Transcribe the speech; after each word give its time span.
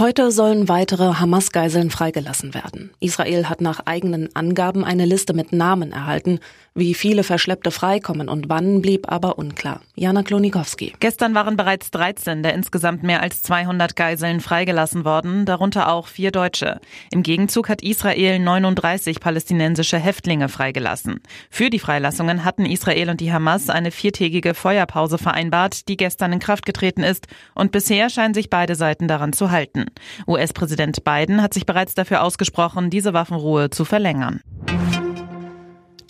Heute 0.00 0.30
sollen 0.30 0.68
weitere 0.68 1.14
Hamas-Geiseln 1.14 1.90
freigelassen 1.90 2.54
werden. 2.54 2.90
Israel 3.00 3.48
hat 3.48 3.60
nach 3.60 3.80
eigenen 3.84 4.28
Angaben 4.36 4.84
eine 4.84 5.04
Liste 5.06 5.32
mit 5.32 5.52
Namen 5.52 5.90
erhalten. 5.90 6.38
Wie 6.72 6.94
viele 6.94 7.24
Verschleppte 7.24 7.72
freikommen 7.72 8.28
und 8.28 8.48
wann 8.48 8.80
blieb 8.80 9.10
aber 9.10 9.38
unklar. 9.38 9.80
Jana 9.96 10.22
Klonikowski. 10.22 10.94
Gestern 11.00 11.34
waren 11.34 11.56
bereits 11.56 11.90
13 11.90 12.44
der 12.44 12.54
insgesamt 12.54 13.02
mehr 13.02 13.22
als 13.22 13.42
200 13.42 13.96
Geiseln 13.96 14.38
freigelassen 14.38 15.04
worden, 15.04 15.44
darunter 15.44 15.90
auch 15.90 16.06
vier 16.06 16.30
Deutsche. 16.30 16.80
Im 17.10 17.24
Gegenzug 17.24 17.68
hat 17.68 17.82
Israel 17.82 18.38
39 18.38 19.18
palästinensische 19.18 19.98
Häftlinge 19.98 20.48
freigelassen. 20.48 21.18
Für 21.50 21.70
die 21.70 21.80
Freilassungen 21.80 22.44
hatten 22.44 22.66
Israel 22.66 23.10
und 23.10 23.20
die 23.20 23.32
Hamas 23.32 23.68
eine 23.68 23.90
viertägige 23.90 24.54
Feuerpause 24.54 25.18
vereinbart, 25.18 25.88
die 25.88 25.96
gestern 25.96 26.34
in 26.34 26.38
Kraft 26.38 26.66
getreten 26.66 27.02
ist 27.02 27.26
und 27.56 27.72
bisher 27.72 28.10
scheinen 28.10 28.34
sich 28.34 28.48
beide 28.48 28.76
Seiten 28.76 29.08
daran 29.08 29.32
zu 29.32 29.50
halten. 29.50 29.87
US-Präsident 30.26 31.04
Biden 31.04 31.42
hat 31.42 31.54
sich 31.54 31.66
bereits 31.66 31.94
dafür 31.94 32.22
ausgesprochen, 32.22 32.90
diese 32.90 33.12
Waffenruhe 33.12 33.70
zu 33.70 33.84
verlängern. 33.84 34.40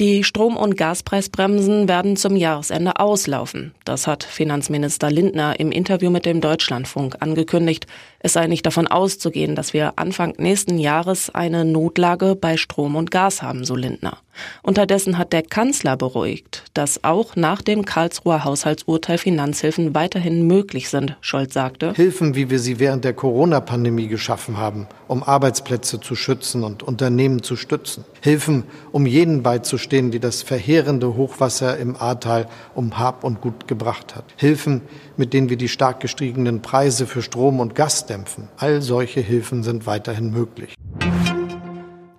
Die 0.00 0.22
Strom- 0.22 0.56
und 0.56 0.76
Gaspreisbremsen 0.76 1.88
werden 1.88 2.16
zum 2.16 2.36
Jahresende 2.36 3.00
auslaufen. 3.00 3.74
Das 3.84 4.06
hat 4.06 4.22
Finanzminister 4.22 5.10
Lindner 5.10 5.58
im 5.58 5.72
Interview 5.72 6.08
mit 6.08 6.24
dem 6.24 6.40
Deutschlandfunk 6.40 7.16
angekündigt. 7.18 7.88
Es 8.20 8.34
sei 8.34 8.46
nicht 8.46 8.64
davon 8.64 8.86
auszugehen, 8.86 9.56
dass 9.56 9.72
wir 9.72 9.94
Anfang 9.96 10.34
nächsten 10.38 10.78
Jahres 10.78 11.30
eine 11.30 11.64
Notlage 11.64 12.36
bei 12.36 12.56
Strom 12.56 12.94
und 12.94 13.10
Gas 13.10 13.42
haben, 13.42 13.64
so 13.64 13.74
Lindner. 13.74 14.18
Unterdessen 14.62 15.18
hat 15.18 15.32
der 15.32 15.42
Kanzler 15.42 15.96
beruhigt, 15.96 16.64
dass 16.74 17.04
auch 17.04 17.36
nach 17.36 17.62
dem 17.62 17.84
Karlsruher 17.84 18.44
Haushaltsurteil 18.44 19.18
Finanzhilfen 19.18 19.94
weiterhin 19.94 20.46
möglich 20.46 20.88
sind, 20.88 21.16
Scholz 21.20 21.54
sagte. 21.54 21.92
Hilfen, 21.94 22.34
wie 22.34 22.50
wir 22.50 22.58
sie 22.58 22.78
während 22.78 23.04
der 23.04 23.14
Corona-Pandemie 23.14 24.08
geschaffen 24.08 24.58
haben, 24.58 24.86
um 25.06 25.22
Arbeitsplätze 25.22 26.00
zu 26.00 26.14
schützen 26.14 26.64
und 26.64 26.82
Unternehmen 26.82 27.42
zu 27.42 27.56
stützen. 27.56 28.04
Hilfen, 28.20 28.64
um 28.92 29.06
jenen 29.06 29.42
beizustehen, 29.42 30.10
die 30.10 30.20
das 30.20 30.42
verheerende 30.42 31.16
Hochwasser 31.16 31.78
im 31.78 31.96
Ahrtal 31.96 32.48
um 32.74 32.98
Hab 32.98 33.24
und 33.24 33.40
Gut 33.40 33.68
gebracht 33.68 34.16
hat. 34.16 34.24
Hilfen, 34.36 34.82
mit 35.16 35.32
denen 35.32 35.48
wir 35.48 35.56
die 35.56 35.68
stark 35.68 36.00
gestiegenen 36.00 36.62
Preise 36.62 37.06
für 37.06 37.22
Strom 37.22 37.60
und 37.60 37.74
Gas 37.74 38.06
dämpfen. 38.06 38.48
All 38.56 38.82
solche 38.82 39.20
Hilfen 39.20 39.62
sind 39.62 39.86
weiterhin 39.86 40.30
möglich. 40.30 40.77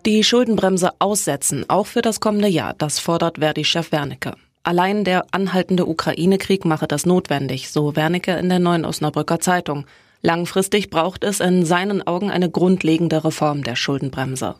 Die 0.05 0.23
Schuldenbremse 0.23 0.91
aussetzen, 0.99 1.65
auch 1.67 1.85
für 1.85 2.01
das 2.01 2.21
kommende 2.21 2.47
Jahr, 2.47 2.73
das 2.77 2.99
fordert 2.99 3.39
Verdi-Chef 3.39 3.91
Wernicke. 3.91 4.33
Allein 4.63 5.03
der 5.03 5.25
anhaltende 5.31 5.85
Ukraine-Krieg 5.85 6.63
mache 6.63 6.87
das 6.87 7.05
notwendig, 7.05 7.69
so 7.69 7.97
Wernicke 7.97 8.31
in 8.33 8.47
der 8.47 8.59
Neuen 8.59 8.85
Osnabrücker 8.85 9.39
Zeitung. 9.39 9.85
Langfristig 10.21 10.89
braucht 10.89 11.25
es 11.25 11.41
in 11.41 11.65
seinen 11.65 12.05
Augen 12.05 12.31
eine 12.31 12.49
grundlegende 12.49 13.23
Reform 13.25 13.63
der 13.63 13.75
Schuldenbremse. 13.75 14.55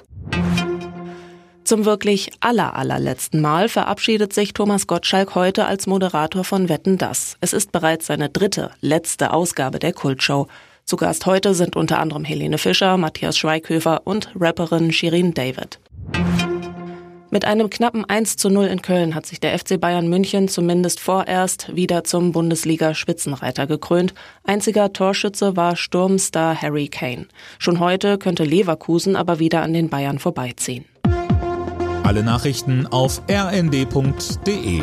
Zum 1.64 1.86
wirklich 1.86 2.32
aller 2.40 2.76
allerletzten 2.76 3.40
Mal 3.42 3.70
verabschiedet 3.70 4.34
sich 4.34 4.54
Thomas 4.54 4.88
Gottschalk 4.88 5.36
heute 5.36 5.68
als 5.68 5.86
Moderator 5.88 6.44
von 6.44 6.68
Wetten 6.68 6.98
Das. 6.98 7.38
Es 7.42 7.54
ist 7.54 7.72
bereits 7.72 8.08
seine 8.08 8.30
dritte, 8.30 8.72
letzte 8.82 9.32
Ausgabe 9.32 9.80
der 9.80 9.94
Kultshow. 9.94 10.48
Zu 10.90 10.98
Gast 10.98 11.28
heute 11.28 11.54
sind 11.54 11.76
unter 11.76 12.00
anderem 12.00 12.26
Helene 12.26 12.58
Fischer, 12.58 12.98
Matthias 12.98 13.38
Schweighöfer 13.38 14.02
und 14.06 14.32
Rapperin 14.34 14.92
Shirin 14.92 15.36
David. 15.36 15.80
Mit 17.30 17.46
einem 17.46 17.70
knappen 17.70 18.06
1 18.06 18.38
zu 18.38 18.50
0 18.50 18.66
in 18.66 18.82
Köln 18.82 19.14
hat 19.14 19.28
sich 19.28 19.40
der 19.40 19.60
FC 19.60 19.80
Bayern 19.80 20.08
München 20.08 20.48
zumindest 20.48 21.00
vorerst 21.00 21.76
wieder 21.76 22.06
zum 22.06 22.32
Bundesliga-Spitzenreiter 22.32 23.68
gekrönt. 23.68 24.16
Einziger 24.44 24.92
Torschütze 24.92 25.56
war 25.56 25.76
Sturmstar 25.76 26.60
Harry 26.60 26.88
Kane. 26.88 27.28
Schon 27.60 27.80
heute 27.80 28.18
könnte 28.18 28.44
Leverkusen 28.44 29.16
aber 29.16 29.38
wieder 29.38 29.62
an 29.62 29.74
den 29.74 29.90
Bayern 29.90 30.18
vorbeiziehen. 30.18 30.86
Alle 32.02 32.24
Nachrichten 32.24 32.88
auf 32.88 33.22
rnd.de 33.30 34.82